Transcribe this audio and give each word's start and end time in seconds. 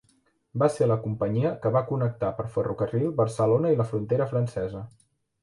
Va 0.61 0.69
ser 0.75 0.85
la 0.91 0.95
companyia 1.03 1.51
que 1.65 1.71
va 1.75 1.83
connectar 1.89 2.31
per 2.39 2.47
ferrocarril 2.57 3.07
Barcelona 3.21 3.75
i 3.75 3.79
la 3.83 3.87
Frontera 3.93 4.31
Francesa. 4.35 4.85